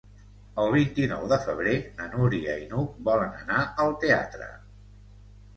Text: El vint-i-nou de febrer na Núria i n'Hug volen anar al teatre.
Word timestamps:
El 0.61 0.71
vint-i-nou 0.75 1.27
de 1.33 1.37
febrer 1.43 1.75
na 1.99 2.07
Núria 2.15 2.55
i 2.63 2.65
n'Hug 2.73 2.97
volen 3.11 3.39
anar 3.43 3.61
al 3.85 3.95
teatre. 4.05 4.49